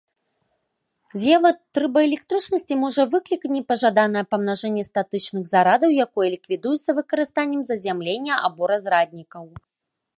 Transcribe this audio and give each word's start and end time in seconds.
З'ява 1.23 1.49
трыбаэлектрычнасці 1.77 2.77
можа 2.85 3.05
выклікаць 3.11 3.51
непажаданае 3.57 4.23
памнажэнне 4.31 4.83
статычных 4.89 5.43
зарадаў, 5.55 5.89
якое 6.07 6.27
ліквідуецца 6.37 6.97
выкарыстаннем 7.01 7.61
зазямлення 7.73 8.33
або 8.49 8.63
разраднікаў. 8.73 9.45